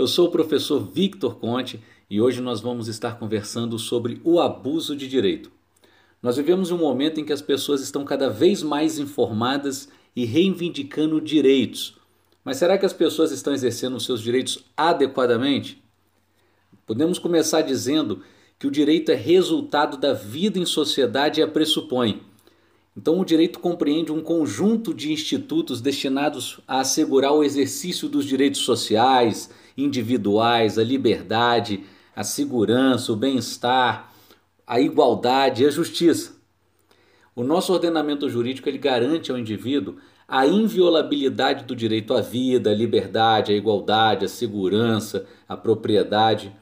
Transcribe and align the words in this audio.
Eu 0.00 0.06
sou 0.06 0.28
o 0.28 0.30
professor 0.30 0.80
Victor 0.82 1.34
Conte 1.34 1.78
e 2.08 2.22
hoje 2.22 2.40
nós 2.40 2.62
vamos 2.62 2.88
estar 2.88 3.18
conversando 3.18 3.78
sobre 3.78 4.18
o 4.24 4.40
abuso 4.40 4.96
de 4.96 5.06
direito. 5.06 5.52
Nós 6.22 6.38
vivemos 6.38 6.70
um 6.70 6.78
momento 6.78 7.20
em 7.20 7.24
que 7.26 7.34
as 7.34 7.42
pessoas 7.42 7.82
estão 7.82 8.02
cada 8.02 8.30
vez 8.30 8.62
mais 8.62 8.98
informadas 8.98 9.90
e 10.16 10.24
reivindicando 10.24 11.20
direitos. 11.20 11.98
Mas 12.42 12.56
será 12.56 12.78
que 12.78 12.86
as 12.86 12.94
pessoas 12.94 13.30
estão 13.30 13.52
exercendo 13.52 13.94
os 13.94 14.06
seus 14.06 14.22
direitos 14.22 14.64
adequadamente? 14.74 15.84
Podemos 16.86 17.18
começar 17.18 17.60
dizendo 17.60 18.22
que 18.58 18.66
o 18.66 18.70
direito 18.70 19.12
é 19.12 19.14
resultado 19.14 19.98
da 19.98 20.14
vida 20.14 20.58
em 20.58 20.64
sociedade 20.64 21.40
e 21.40 21.42
a 21.42 21.46
pressupõe. 21.46 22.22
Então, 22.96 23.20
o 23.20 23.24
direito 23.24 23.60
compreende 23.60 24.10
um 24.10 24.22
conjunto 24.22 24.94
de 24.94 25.12
institutos 25.12 25.82
destinados 25.82 26.58
a 26.66 26.80
assegurar 26.80 27.34
o 27.34 27.44
exercício 27.44 28.08
dos 28.08 28.24
direitos 28.24 28.62
sociais, 28.62 29.50
individuais, 29.76 30.78
a 30.78 30.84
liberdade, 30.84 31.84
a 32.14 32.24
segurança, 32.24 33.12
o 33.12 33.16
bem-estar, 33.16 34.12
a 34.66 34.80
igualdade 34.80 35.62
e 35.62 35.66
a 35.66 35.70
justiça. 35.70 36.38
O 37.34 37.42
nosso 37.42 37.72
ordenamento 37.72 38.28
jurídico 38.28 38.68
ele 38.68 38.78
garante 38.78 39.30
ao 39.30 39.38
indivíduo 39.38 39.96
a 40.28 40.46
inviolabilidade 40.46 41.64
do 41.64 41.74
direito 41.74 42.14
à 42.14 42.20
vida, 42.20 42.70
à 42.70 42.74
liberdade, 42.74 43.52
à 43.52 43.56
igualdade, 43.56 44.24
à 44.24 44.28
segurança, 44.28 45.26
à 45.48 45.56
propriedade. 45.56 46.52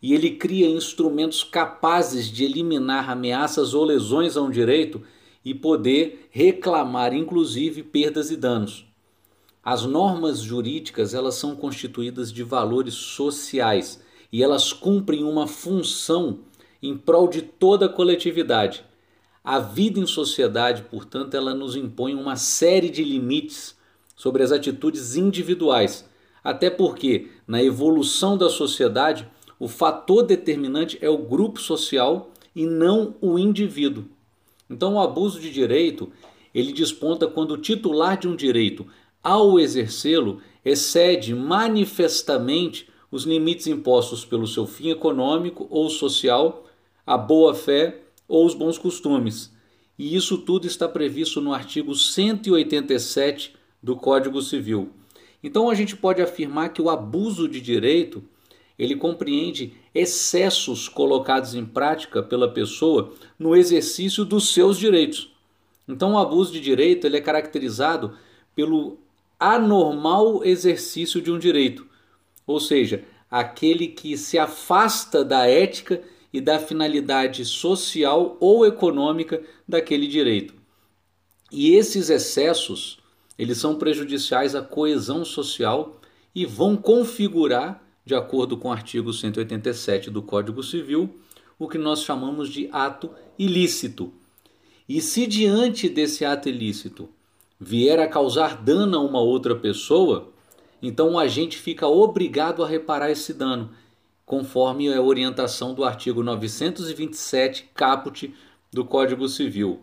E 0.00 0.14
ele 0.14 0.30
cria 0.30 0.66
instrumentos 0.66 1.44
capazes 1.44 2.26
de 2.26 2.44
eliminar 2.44 3.10
ameaças 3.10 3.74
ou 3.74 3.84
lesões 3.84 4.36
a 4.36 4.42
um 4.42 4.50
direito 4.50 5.02
e 5.44 5.54
poder 5.54 6.28
reclamar 6.30 7.12
inclusive 7.12 7.82
perdas 7.82 8.30
e 8.30 8.36
danos. 8.36 8.86
As 9.64 9.84
normas 9.84 10.40
jurídicas, 10.40 11.14
elas 11.14 11.36
são 11.36 11.54
constituídas 11.54 12.32
de 12.32 12.42
valores 12.42 12.94
sociais 12.94 14.02
e 14.32 14.42
elas 14.42 14.72
cumprem 14.72 15.22
uma 15.22 15.46
função 15.46 16.40
em 16.82 16.96
prol 16.96 17.28
de 17.28 17.42
toda 17.42 17.86
a 17.86 17.88
coletividade. 17.88 18.84
A 19.44 19.60
vida 19.60 20.00
em 20.00 20.06
sociedade, 20.06 20.82
portanto, 20.82 21.34
ela 21.34 21.54
nos 21.54 21.76
impõe 21.76 22.14
uma 22.14 22.34
série 22.34 22.90
de 22.90 23.04
limites 23.04 23.76
sobre 24.16 24.42
as 24.42 24.50
atitudes 24.50 25.14
individuais, 25.14 26.08
até 26.42 26.68
porque 26.68 27.28
na 27.46 27.62
evolução 27.62 28.36
da 28.36 28.48
sociedade, 28.48 29.28
o 29.60 29.68
fator 29.68 30.24
determinante 30.24 30.98
é 31.00 31.08
o 31.08 31.18
grupo 31.18 31.60
social 31.60 32.32
e 32.54 32.66
não 32.66 33.14
o 33.20 33.38
indivíduo. 33.38 34.06
Então, 34.68 34.94
o 34.94 35.00
abuso 35.00 35.38
de 35.38 35.50
direito 35.50 36.10
ele 36.54 36.72
desponta 36.72 37.26
quando 37.26 37.52
o 37.52 37.58
titular 37.58 38.18
de 38.18 38.28
um 38.28 38.36
direito, 38.36 38.86
ao 39.22 39.58
exercê-lo, 39.58 40.40
excede 40.64 41.34
manifestamente 41.34 42.88
os 43.10 43.24
limites 43.24 43.66
impostos 43.66 44.24
pelo 44.24 44.46
seu 44.46 44.66
fim 44.66 44.90
econômico 44.90 45.66
ou 45.70 45.90
social, 45.90 46.66
a 47.06 47.16
boa-fé 47.16 48.00
ou 48.26 48.46
os 48.46 48.54
bons 48.54 48.78
costumes. 48.78 49.52
E 49.98 50.16
isso 50.16 50.38
tudo 50.38 50.66
está 50.66 50.88
previsto 50.88 51.40
no 51.40 51.52
artigo 51.52 51.94
187 51.94 53.54
do 53.82 53.96
Código 53.96 54.40
Civil. 54.40 54.90
Então 55.42 55.68
a 55.68 55.74
gente 55.74 55.96
pode 55.96 56.22
afirmar 56.22 56.72
que 56.72 56.80
o 56.80 56.88
abuso 56.88 57.48
de 57.48 57.60
direito 57.60 58.22
ele 58.78 58.96
compreende 58.96 59.74
excessos 59.94 60.88
colocados 60.88 61.54
em 61.54 61.64
prática 61.64 62.22
pela 62.22 62.48
pessoa 62.48 63.12
no 63.38 63.54
exercício 63.54 64.24
dos 64.24 64.52
seus 64.52 64.78
direitos. 64.78 65.30
Então, 65.86 66.14
o 66.14 66.18
abuso 66.18 66.52
de 66.52 66.60
direito 66.60 67.06
ele 67.06 67.16
é 67.16 67.20
caracterizado 67.20 68.16
pelo 68.54 68.98
anormal 69.42 70.44
exercício 70.44 71.20
de 71.20 71.30
um 71.30 71.38
direito, 71.38 71.86
ou 72.46 72.60
seja, 72.60 73.04
aquele 73.30 73.88
que 73.88 74.16
se 74.16 74.38
afasta 74.38 75.24
da 75.24 75.46
ética 75.46 76.02
e 76.32 76.40
da 76.40 76.58
finalidade 76.58 77.44
social 77.44 78.36
ou 78.40 78.64
econômica 78.66 79.42
daquele 79.66 80.06
direito. 80.06 80.54
E 81.50 81.74
esses 81.74 82.08
excessos, 82.08 82.98
eles 83.38 83.58
são 83.58 83.76
prejudiciais 83.76 84.54
à 84.54 84.62
coesão 84.62 85.24
social 85.24 86.00
e 86.34 86.46
vão 86.46 86.76
configurar 86.76 87.82
de 88.04 88.14
acordo 88.14 88.56
com 88.56 88.68
o 88.68 88.72
artigo 88.72 89.12
187 89.12 90.10
do 90.10 90.22
Código 90.22 90.62
Civil, 90.62 91.14
o 91.58 91.68
que 91.68 91.78
nós 91.78 92.02
chamamos 92.02 92.48
de 92.48 92.68
ato 92.72 93.10
ilícito. 93.38 94.12
E 94.88 95.00
se 95.00 95.26
diante 95.26 95.88
desse 95.88 96.24
ato 96.24 96.48
ilícito 96.48 97.08
vier 97.64 98.00
a 98.00 98.08
causar 98.08 98.56
dano 98.56 98.96
a 98.96 99.00
uma 99.00 99.20
outra 99.20 99.54
pessoa, 99.54 100.32
então 100.82 101.12
o 101.12 101.18
agente 101.18 101.56
fica 101.56 101.86
obrigado 101.86 102.64
a 102.64 102.66
reparar 102.66 103.10
esse 103.10 103.32
dano, 103.32 103.70
conforme 104.26 104.92
a 104.92 105.00
orientação 105.00 105.72
do 105.72 105.84
artigo 105.84 106.24
927 106.24 107.70
caput 107.72 108.34
do 108.72 108.84
Código 108.84 109.28
Civil. 109.28 109.80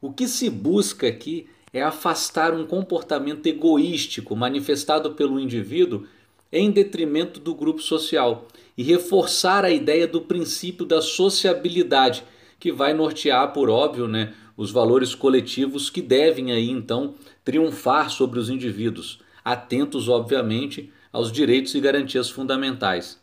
O 0.00 0.10
que 0.10 0.26
se 0.26 0.48
busca 0.48 1.06
aqui 1.06 1.46
é 1.70 1.82
afastar 1.82 2.54
um 2.54 2.64
comportamento 2.64 3.46
egoístico 3.46 4.34
manifestado 4.34 5.12
pelo 5.12 5.38
indivíduo 5.38 6.06
em 6.50 6.70
detrimento 6.70 7.38
do 7.38 7.54
grupo 7.54 7.82
social 7.82 8.46
e 8.78 8.82
reforçar 8.82 9.66
a 9.66 9.70
ideia 9.70 10.06
do 10.06 10.22
princípio 10.22 10.86
da 10.86 11.02
sociabilidade, 11.02 12.24
que 12.58 12.72
vai 12.72 12.94
nortear, 12.94 13.52
por 13.52 13.68
óbvio, 13.68 14.08
né, 14.08 14.32
os 14.56 14.70
valores 14.70 15.14
coletivos 15.14 15.90
que 15.90 16.00
devem 16.00 16.52
aí 16.52 16.70
então 16.70 17.14
triunfar 17.44 18.10
sobre 18.10 18.38
os 18.38 18.48
indivíduos, 18.48 19.20
atentos, 19.44 20.08
obviamente, 20.08 20.92
aos 21.12 21.30
direitos 21.30 21.74
e 21.74 21.80
garantias 21.80 22.30
fundamentais. 22.30 23.20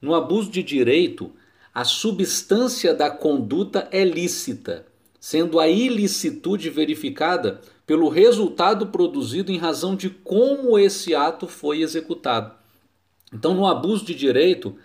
No 0.00 0.14
abuso 0.14 0.50
de 0.50 0.62
direito, 0.62 1.32
a 1.72 1.84
substância 1.84 2.94
da 2.94 3.10
conduta 3.10 3.88
é 3.90 4.04
lícita, 4.04 4.86
sendo 5.20 5.58
a 5.58 5.68
ilicitude 5.68 6.70
verificada 6.70 7.60
pelo 7.86 8.08
resultado 8.08 8.88
produzido 8.88 9.52
em 9.52 9.58
razão 9.58 9.94
de 9.94 10.10
como 10.10 10.78
esse 10.78 11.14
ato 11.14 11.46
foi 11.46 11.82
executado. 11.82 12.54
Então, 13.32 13.54
no 13.54 13.66
abuso 13.66 14.04
de 14.04 14.14
direito, 14.14 14.76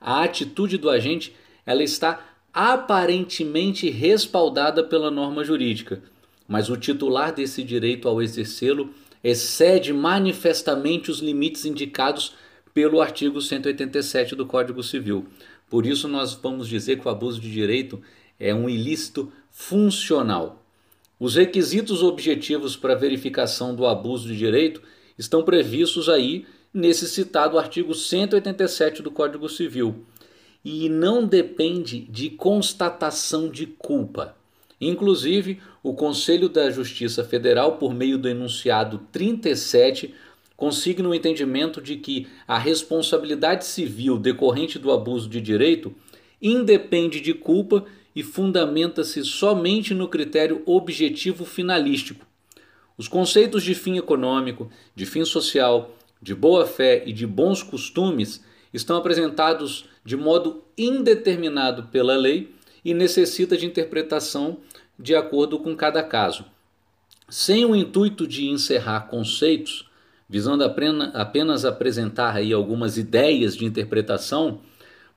a 0.00 0.22
atitude 0.22 0.78
do 0.78 0.88
agente 0.88 1.34
ela 1.64 1.82
está 1.82 2.35
aparentemente 2.58 3.90
respaldada 3.90 4.82
pela 4.82 5.10
norma 5.10 5.44
jurídica, 5.44 6.02
mas 6.48 6.70
o 6.70 6.76
titular 6.78 7.34
desse 7.34 7.62
direito 7.62 8.08
ao 8.08 8.22
exercê-lo 8.22 8.94
excede 9.22 9.92
manifestamente 9.92 11.10
os 11.10 11.18
limites 11.18 11.66
indicados 11.66 12.32
pelo 12.72 13.02
artigo 13.02 13.42
187 13.42 14.34
do 14.34 14.46
Código 14.46 14.82
Civil. 14.82 15.26
Por 15.68 15.84
isso 15.84 16.08
nós 16.08 16.32
vamos 16.32 16.66
dizer 16.66 16.98
que 16.98 17.06
o 17.06 17.10
abuso 17.10 17.38
de 17.42 17.52
direito 17.52 18.00
é 18.40 18.54
um 18.54 18.70
ilícito 18.70 19.30
funcional. 19.50 20.64
Os 21.20 21.34
requisitos 21.34 22.02
objetivos 22.02 22.74
para 22.74 22.94
verificação 22.94 23.74
do 23.74 23.86
abuso 23.86 24.28
de 24.28 24.36
direito 24.36 24.80
estão 25.18 25.42
previstos 25.42 26.08
aí 26.08 26.46
nesse 26.72 27.06
citado 27.06 27.58
artigo 27.58 27.92
187 27.92 29.02
do 29.02 29.10
Código 29.10 29.46
Civil 29.46 30.06
e 30.68 30.88
não 30.88 31.24
depende 31.24 32.00
de 32.10 32.28
constatação 32.28 33.48
de 33.48 33.66
culpa. 33.66 34.34
Inclusive, 34.80 35.60
o 35.80 35.94
Conselho 35.94 36.48
da 36.48 36.68
Justiça 36.72 37.22
Federal, 37.22 37.76
por 37.76 37.94
meio 37.94 38.18
do 38.18 38.28
enunciado 38.28 39.00
37, 39.12 40.12
consigna 40.56 41.08
o 41.08 41.14
entendimento 41.14 41.80
de 41.80 41.94
que 41.94 42.26
a 42.48 42.58
responsabilidade 42.58 43.64
civil 43.64 44.18
decorrente 44.18 44.76
do 44.76 44.90
abuso 44.90 45.28
de 45.28 45.40
direito 45.40 45.94
independe 46.42 47.20
de 47.20 47.32
culpa 47.32 47.84
e 48.12 48.24
fundamenta-se 48.24 49.24
somente 49.24 49.94
no 49.94 50.08
critério 50.08 50.64
objetivo 50.66 51.44
finalístico. 51.44 52.26
Os 52.98 53.06
conceitos 53.06 53.62
de 53.62 53.72
fim 53.72 53.98
econômico, 53.98 54.68
de 54.96 55.06
fim 55.06 55.24
social, 55.24 55.96
de 56.20 56.34
boa-fé 56.34 57.04
e 57.06 57.12
de 57.12 57.24
bons 57.24 57.62
costumes 57.62 58.42
estão 58.76 58.96
apresentados 58.96 59.86
de 60.04 60.16
modo 60.16 60.62
indeterminado 60.76 61.84
pela 61.84 62.16
lei 62.16 62.54
e 62.84 62.94
necessita 62.94 63.56
de 63.56 63.66
interpretação 63.66 64.58
de 64.98 65.14
acordo 65.14 65.58
com 65.58 65.74
cada 65.74 66.02
caso. 66.02 66.44
Sem 67.28 67.64
o 67.64 67.74
intuito 67.74 68.26
de 68.26 68.48
encerrar 68.48 69.08
conceitos, 69.08 69.90
visando 70.28 70.64
apenas 70.64 71.64
apresentar 71.64 72.36
aí 72.36 72.52
algumas 72.52 72.96
ideias 72.96 73.56
de 73.56 73.64
interpretação, 73.64 74.60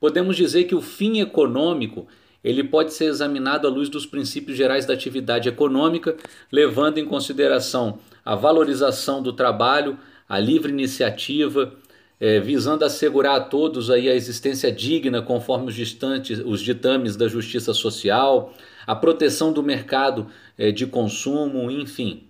podemos 0.00 0.36
dizer 0.36 0.64
que 0.64 0.74
o 0.74 0.80
fim 0.80 1.20
econômico 1.20 2.08
ele 2.42 2.64
pode 2.64 2.94
ser 2.94 3.04
examinado 3.04 3.66
à 3.66 3.70
luz 3.70 3.88
dos 3.88 4.06
princípios 4.06 4.56
gerais 4.56 4.86
da 4.86 4.94
atividade 4.94 5.48
econômica, 5.48 6.16
levando 6.50 6.98
em 6.98 7.04
consideração 7.04 7.98
a 8.24 8.34
valorização 8.34 9.22
do 9.22 9.32
trabalho, 9.32 9.98
a 10.28 10.38
livre 10.38 10.72
iniciativa, 10.72 11.74
é, 12.20 12.38
visando 12.38 12.84
assegurar 12.84 13.36
a 13.36 13.40
todos 13.40 13.90
aí 13.90 14.08
a 14.08 14.14
existência 14.14 14.70
digna 14.70 15.22
conforme 15.22 15.68
os, 15.68 15.74
distantes, 15.74 16.38
os 16.44 16.60
ditames 16.60 17.16
da 17.16 17.26
justiça 17.26 17.72
social, 17.72 18.52
a 18.86 18.94
proteção 18.94 19.52
do 19.52 19.62
mercado 19.62 20.26
é, 20.58 20.70
de 20.70 20.86
consumo, 20.86 21.70
enfim. 21.70 22.24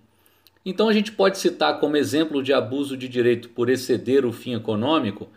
Então 0.65 0.87
a 0.87 0.93
gente 0.93 1.11
pode 1.11 1.37
citar 1.37 1.79
como 1.79 1.97
exemplo 1.97 2.41
de 2.41 2.53
abuso 2.53 2.95
de 2.95 3.09
direito 3.09 3.49
por 3.49 3.69
exceder 3.69 4.25
o 4.25 4.31
fim 4.31 4.53
econômico 4.53 5.27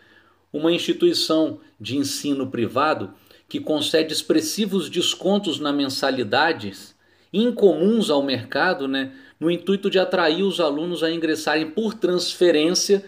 uma 0.53 0.71
instituição 0.71 1.59
de 1.81 1.97
ensino 1.97 2.47
privado 2.47 3.13
que 3.49 3.59
concede 3.59 4.13
expressivos 4.13 4.89
descontos 4.89 5.59
na 5.59 5.73
mensalidades 5.73 6.95
incomuns 7.33 8.11
ao 8.11 8.23
mercado, 8.23 8.87
né, 8.87 9.13
no 9.41 9.51
intuito 9.51 9.91
de 9.91 9.99
atrair 9.99 10.45
os 10.45 10.61
alunos 10.61 11.03
a 11.03 11.11
ingressarem 11.11 11.71
por 11.71 11.95
transferência 11.95 13.05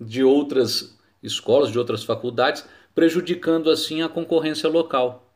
de 0.00 0.24
outras 0.24 0.96
escolas, 1.22 1.70
de 1.70 1.78
outras 1.78 2.02
faculdades, 2.02 2.64
prejudicando 2.94 3.70
assim 3.70 4.02
a 4.02 4.08
concorrência 4.08 4.68
local. 4.68 5.26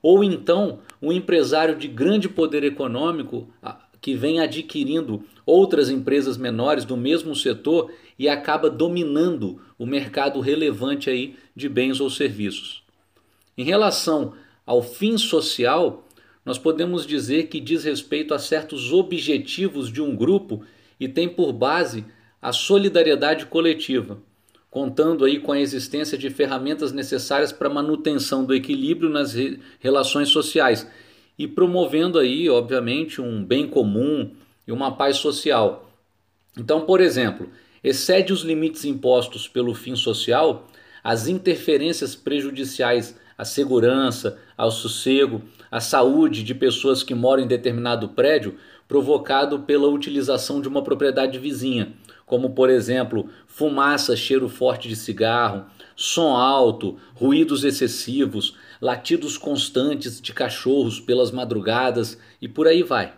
Ou 0.00 0.22
então, 0.22 0.80
um 1.02 1.12
empresário 1.12 1.76
de 1.76 1.88
grande 1.88 2.28
poder 2.28 2.62
econômico 2.62 3.48
que 4.00 4.14
vem 4.14 4.38
adquirindo 4.38 5.24
outras 5.46 5.90
empresas 5.90 6.36
menores 6.36 6.84
do 6.84 6.96
mesmo 6.96 7.34
setor 7.34 7.90
e 8.18 8.28
acaba 8.28 8.70
dominando 8.70 9.60
o 9.78 9.86
mercado 9.86 10.40
relevante 10.40 11.10
aí 11.10 11.36
de 11.56 11.68
bens 11.68 12.00
ou 12.00 12.08
serviços. 12.08 12.82
Em 13.56 13.64
relação 13.64 14.34
ao 14.66 14.82
fim 14.82 15.16
social, 15.18 16.06
nós 16.44 16.58
podemos 16.58 17.06
dizer 17.06 17.44
que 17.44 17.60
diz 17.60 17.84
respeito 17.84 18.34
a 18.34 18.38
certos 18.38 18.92
objetivos 18.92 19.90
de 19.90 20.02
um 20.02 20.14
grupo 20.14 20.62
e 21.00 21.08
tem 21.08 21.28
por 21.28 21.52
base 21.52 22.04
a 22.44 22.52
solidariedade 22.52 23.46
coletiva, 23.46 24.18
contando 24.70 25.24
aí 25.24 25.40
com 25.40 25.50
a 25.50 25.58
existência 25.58 26.18
de 26.18 26.28
ferramentas 26.28 26.92
necessárias 26.92 27.50
para 27.54 27.70
manutenção 27.70 28.44
do 28.44 28.54
equilíbrio 28.54 29.08
nas 29.08 29.32
re 29.32 29.58
relações 29.80 30.28
sociais 30.28 30.86
e 31.38 31.48
promovendo 31.48 32.18
aí, 32.18 32.50
obviamente, 32.50 33.18
um 33.18 33.42
bem 33.42 33.66
comum 33.66 34.30
e 34.68 34.72
uma 34.72 34.94
paz 34.94 35.16
social. 35.16 35.90
Então, 36.54 36.82
por 36.82 37.00
exemplo, 37.00 37.48
excede 37.82 38.30
os 38.30 38.42
limites 38.42 38.84
impostos 38.84 39.48
pelo 39.48 39.74
fim 39.74 39.96
social 39.96 40.68
as 41.02 41.26
interferências 41.28 42.14
prejudiciais 42.14 43.18
à 43.38 43.44
segurança, 43.46 44.38
ao 44.54 44.70
sossego, 44.70 45.40
à 45.70 45.80
saúde 45.80 46.42
de 46.42 46.54
pessoas 46.54 47.02
que 47.02 47.14
moram 47.14 47.42
em 47.42 47.48
determinado 47.48 48.10
prédio, 48.10 48.58
provocado 48.86 49.60
pela 49.60 49.88
utilização 49.88 50.60
de 50.60 50.68
uma 50.68 50.82
propriedade 50.82 51.38
vizinha, 51.38 51.94
como 52.26 52.50
por 52.50 52.70
exemplo, 52.70 53.28
fumaça, 53.46 54.16
cheiro 54.16 54.48
forte 54.48 54.88
de 54.88 54.96
cigarro, 54.96 55.66
som 55.96 56.36
alto, 56.36 56.96
ruídos 57.14 57.64
excessivos, 57.64 58.56
latidos 58.80 59.38
constantes 59.38 60.20
de 60.20 60.32
cachorros 60.32 61.00
pelas 61.00 61.30
madrugadas 61.30 62.18
e 62.40 62.48
por 62.48 62.66
aí 62.66 62.82
vai. 62.82 63.12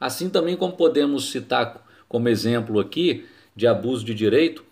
Assim 0.00 0.28
também 0.28 0.56
como 0.56 0.72
podemos 0.72 1.30
citar 1.30 1.86
como 2.08 2.28
exemplo 2.28 2.80
aqui 2.80 3.26
de 3.54 3.66
abuso 3.66 4.04
de 4.04 4.14
direito 4.14 4.64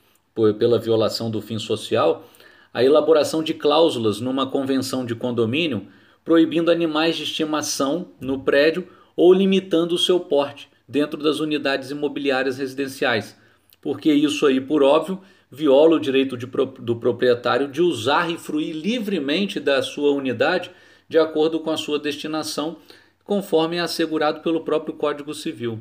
pela 0.58 0.78
violação 0.78 1.30
do 1.30 1.40
fim 1.40 1.58
social, 1.58 2.28
a 2.72 2.82
elaboração 2.82 3.42
de 3.42 3.54
cláusulas 3.54 4.20
numa 4.20 4.46
convenção 4.46 5.04
de 5.04 5.14
condomínio 5.14 5.88
proibindo 6.24 6.70
animais 6.70 7.16
de 7.16 7.22
estimação 7.22 8.08
no 8.20 8.40
prédio 8.40 8.86
ou 9.16 9.32
limitando 9.32 9.94
o 9.94 9.98
seu 9.98 10.20
porte 10.20 10.68
dentro 10.86 11.22
das 11.22 11.40
unidades 11.40 11.90
imobiliárias 11.90 12.58
residenciais, 12.58 13.37
porque 13.80 14.12
isso 14.12 14.46
aí, 14.46 14.60
por 14.60 14.82
óbvio, 14.82 15.20
viola 15.50 15.96
o 15.96 16.00
direito 16.00 16.36
de, 16.36 16.46
do 16.46 16.96
proprietário 16.96 17.68
de 17.68 17.80
usar 17.80 18.30
e 18.30 18.36
fruir 18.36 18.74
livremente 18.74 19.58
da 19.58 19.82
sua 19.82 20.12
unidade 20.12 20.70
de 21.08 21.18
acordo 21.18 21.60
com 21.60 21.70
a 21.70 21.76
sua 21.76 21.98
destinação, 21.98 22.76
conforme 23.24 23.76
é 23.76 23.80
assegurado 23.80 24.40
pelo 24.40 24.60
próprio 24.60 24.94
Código 24.94 25.32
Civil. 25.32 25.80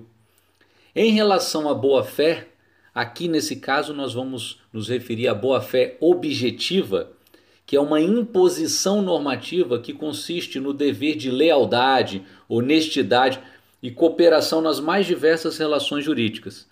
Em 0.95 1.11
relação 1.11 1.69
à 1.69 1.73
boa-fé, 1.73 2.47
aqui 2.95 3.27
nesse 3.27 3.57
caso 3.57 3.93
nós 3.93 4.13
vamos 4.13 4.61
nos 4.71 4.87
referir 4.87 5.27
à 5.27 5.33
boa-fé 5.33 5.97
objetiva, 5.99 7.11
que 7.65 7.75
é 7.75 7.81
uma 7.81 7.99
imposição 7.99 9.01
normativa 9.01 9.79
que 9.79 9.91
consiste 9.91 10.59
no 10.61 10.71
dever 10.71 11.17
de 11.17 11.29
lealdade, 11.29 12.23
honestidade 12.47 13.39
e 13.83 13.91
cooperação 13.91 14.61
nas 14.61 14.79
mais 14.79 15.05
diversas 15.05 15.57
relações 15.57 16.05
jurídicas 16.05 16.67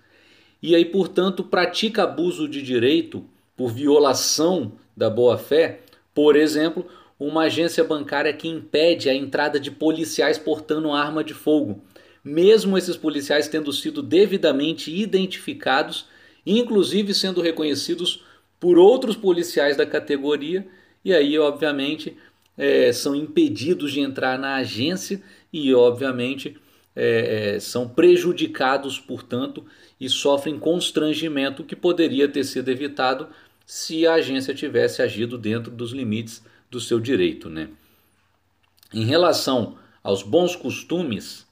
e 0.62 0.75
aí, 0.75 0.86
portanto, 0.86 1.44
pratica 1.44 2.04
abuso 2.04 2.48
de 2.48 2.62
direito 2.62 3.24
por 3.56 3.72
violação 3.72 4.74
da 4.96 5.10
boa-fé, 5.10 5.81
por 6.13 6.36
exemplo, 6.36 6.86
uma 7.19 7.44
agência 7.44 7.84
bancária 7.84 8.34
que 8.34 8.48
impede 8.48 9.10
a 9.10 9.13
entrada 9.13 9.60
de 9.60 9.72
policiais 9.72 10.38
portando 10.38 10.92
arma 10.92 11.24
de 11.24 11.34
fogo, 11.34 11.81
mesmo 12.24 12.78
esses 12.78 12.98
policiais 12.98 13.48
tendo 13.48 13.72
sido 13.72 14.02
devidamente 14.02 14.94
identificados, 14.94 16.07
inclusive 16.46 17.13
sendo 17.13 17.42
reconhecidos 17.42 18.24
por 18.60 18.78
outros 18.78 19.16
policiais 19.16 19.78
da 19.78 19.86
categoria, 19.86 20.68
e 21.04 21.13
aí, 21.13 21.38
obviamente, 21.38 22.18
é, 22.57 22.92
são 22.92 23.16
impedidos 23.16 23.92
de 23.92 24.00
entrar 24.00 24.40
na 24.40 24.56
agência 24.56 25.22
e, 25.52 25.74
obviamente, 25.74 26.57
é, 26.95 27.56
é, 27.56 27.59
são 27.59 27.88
prejudicados, 27.88 29.00
portanto, 29.00 29.65
e 30.00 30.09
sofrem 30.09 30.57
constrangimento 30.57 31.63
que 31.63 31.75
poderia 31.75 32.27
ter 32.27 32.44
sido 32.44 32.69
evitado 32.69 33.27
se 33.65 34.07
a 34.07 34.13
agência 34.13 34.53
tivesse 34.53 35.01
agido 35.01 35.38
dentro 35.38 35.71
dos 35.71 35.92
limites 35.92 36.44
do 36.69 36.80
seu 36.80 37.00
direito. 37.00 37.50
Né? 37.50 37.69
Em 38.94 39.03
relação 39.03 39.77
aos 40.03 40.24
bons 40.24 40.56
costumes, 40.56 41.45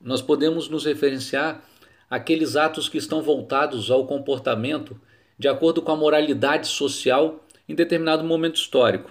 nós 0.00 0.20
podemos 0.20 0.68
nos 0.68 0.84
referenciar 0.84 1.62
àqueles 2.08 2.56
atos 2.56 2.88
que 2.88 2.98
estão 2.98 3.22
voltados 3.22 3.90
ao 3.90 4.06
comportamento 4.06 5.00
de 5.38 5.48
acordo 5.48 5.82
com 5.82 5.92
a 5.92 5.96
moralidade 5.96 6.66
social 6.66 7.44
em 7.68 7.74
determinado 7.74 8.24
momento 8.24 8.56
histórico. 8.56 9.10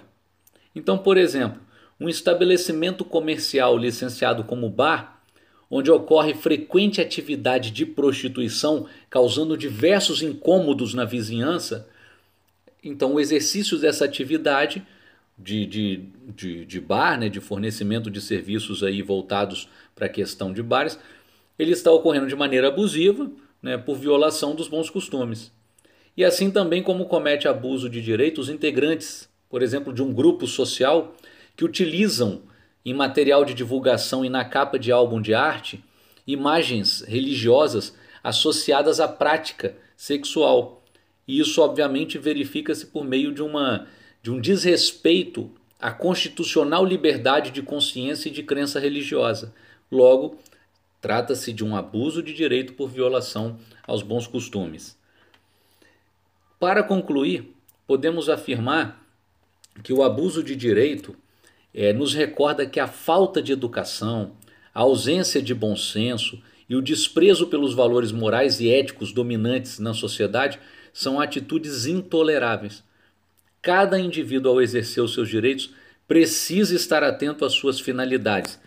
Então, 0.74 0.98
por 0.98 1.16
exemplo, 1.16 1.60
um 2.00 2.08
estabelecimento 2.08 3.04
comercial 3.04 3.76
licenciado 3.76 4.44
como 4.44 4.68
bar 4.68 5.22
onde 5.76 5.90
ocorre 5.90 6.34
frequente 6.34 7.00
atividade 7.00 7.72
de 7.72 7.84
prostituição, 7.84 8.86
causando 9.10 9.56
diversos 9.56 10.22
incômodos 10.22 10.94
na 10.94 11.04
vizinhança, 11.04 11.88
então 12.80 13.14
o 13.14 13.18
exercício 13.18 13.76
dessa 13.76 14.04
atividade 14.04 14.86
de, 15.36 15.66
de, 15.66 16.04
de, 16.32 16.64
de 16.64 16.80
bar, 16.80 17.18
né, 17.18 17.28
de 17.28 17.40
fornecimento 17.40 18.08
de 18.08 18.20
serviços 18.20 18.84
aí 18.84 19.02
voltados 19.02 19.68
para 19.96 20.06
a 20.06 20.08
questão 20.08 20.52
de 20.52 20.62
bares, 20.62 20.96
ele 21.58 21.72
está 21.72 21.90
ocorrendo 21.90 22.28
de 22.28 22.36
maneira 22.36 22.68
abusiva, 22.68 23.28
né, 23.60 23.76
por 23.76 23.96
violação 23.96 24.54
dos 24.54 24.68
bons 24.68 24.88
costumes. 24.88 25.50
E 26.16 26.24
assim 26.24 26.52
também 26.52 26.84
como 26.84 27.06
comete 27.06 27.48
abuso 27.48 27.90
de 27.90 28.00
direitos 28.00 28.48
integrantes, 28.48 29.28
por 29.50 29.60
exemplo, 29.60 29.92
de 29.92 30.04
um 30.04 30.12
grupo 30.12 30.46
social 30.46 31.16
que 31.56 31.64
utilizam 31.64 32.42
em 32.84 32.92
material 32.92 33.44
de 33.44 33.54
divulgação 33.54 34.24
e 34.24 34.28
na 34.28 34.44
capa 34.44 34.78
de 34.78 34.92
álbum 34.92 35.20
de 35.20 35.32
arte 35.32 35.82
imagens 36.26 37.02
religiosas 37.02 37.94
associadas 38.22 39.00
à 39.00 39.08
prática 39.08 39.76
sexual. 39.96 40.82
E 41.26 41.38
isso 41.38 41.62
obviamente 41.62 42.18
verifica-se 42.18 42.86
por 42.86 43.04
meio 43.04 43.32
de 43.32 43.42
uma 43.42 43.86
de 44.22 44.30
um 44.30 44.40
desrespeito 44.40 45.50
à 45.78 45.92
constitucional 45.92 46.82
liberdade 46.82 47.50
de 47.50 47.60
consciência 47.60 48.30
e 48.30 48.32
de 48.32 48.42
crença 48.42 48.80
religiosa. 48.80 49.54
Logo, 49.92 50.38
trata-se 50.98 51.52
de 51.52 51.62
um 51.62 51.76
abuso 51.76 52.22
de 52.22 52.32
direito 52.32 52.72
por 52.72 52.88
violação 52.88 53.58
aos 53.86 54.02
bons 54.02 54.26
costumes. 54.26 54.98
Para 56.58 56.82
concluir, 56.82 57.54
podemos 57.86 58.30
afirmar 58.30 59.04
que 59.82 59.92
o 59.92 60.02
abuso 60.02 60.42
de 60.42 60.56
direito 60.56 61.14
é, 61.74 61.92
nos 61.92 62.14
recorda 62.14 62.64
que 62.64 62.78
a 62.78 62.86
falta 62.86 63.42
de 63.42 63.52
educação, 63.52 64.36
a 64.72 64.80
ausência 64.80 65.42
de 65.42 65.52
bom 65.52 65.76
senso 65.76 66.40
e 66.68 66.76
o 66.76 66.82
desprezo 66.82 67.48
pelos 67.48 67.74
valores 67.74 68.12
morais 68.12 68.60
e 68.60 68.70
éticos 68.70 69.12
dominantes 69.12 69.78
na 69.78 69.92
sociedade 69.92 70.58
são 70.92 71.20
atitudes 71.20 71.86
intoleráveis. 71.86 72.84
Cada 73.60 73.98
indivíduo, 73.98 74.52
ao 74.52 74.62
exercer 74.62 75.02
os 75.02 75.12
seus 75.12 75.28
direitos, 75.28 75.70
precisa 76.06 76.74
estar 76.74 77.02
atento 77.02 77.44
às 77.44 77.52
suas 77.52 77.80
finalidades, 77.80 78.60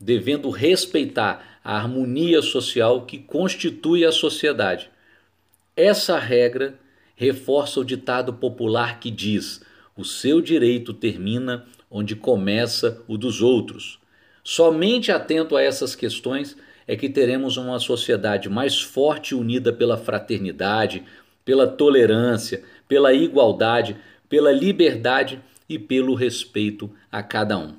devendo 0.00 0.48
respeitar 0.48 1.60
a 1.62 1.76
harmonia 1.76 2.40
social 2.40 3.04
que 3.04 3.18
constitui 3.18 4.04
a 4.04 4.12
sociedade. 4.12 4.90
Essa 5.76 6.18
regra 6.18 6.78
reforça 7.16 7.80
o 7.80 7.84
ditado 7.84 8.32
popular 8.34 9.00
que 9.00 9.10
diz: 9.10 9.60
o 9.96 10.04
seu 10.04 10.40
direito 10.40 10.92
termina 10.92 11.66
onde 11.94 12.16
começa 12.16 13.00
o 13.06 13.16
dos 13.16 13.40
outros. 13.40 14.00
Somente 14.42 15.12
atento 15.12 15.56
a 15.56 15.62
essas 15.62 15.94
questões 15.94 16.56
é 16.88 16.96
que 16.96 17.08
teremos 17.08 17.56
uma 17.56 17.78
sociedade 17.78 18.48
mais 18.48 18.82
forte 18.82 19.32
unida 19.32 19.72
pela 19.72 19.96
fraternidade, 19.96 21.04
pela 21.44 21.68
tolerância, 21.68 22.64
pela 22.88 23.14
igualdade, 23.14 23.96
pela 24.28 24.50
liberdade 24.50 25.40
e 25.68 25.78
pelo 25.78 26.14
respeito 26.14 26.90
a 27.12 27.22
cada 27.22 27.56
um. 27.56 27.76